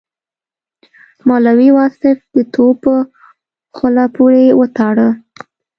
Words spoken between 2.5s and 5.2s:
توپ په خوله پورې وتاړه.